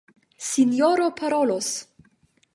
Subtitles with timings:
[0.47, 1.69] Sinjoro parolos!